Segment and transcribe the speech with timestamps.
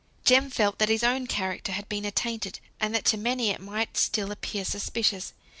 [0.25, 3.95] Jem felt that his own character had been attainted; and that to many it might
[3.97, 5.33] still appear suspicious.